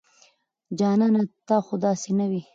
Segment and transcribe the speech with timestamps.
[0.79, 2.41] جانانه ته خو داسې نه وې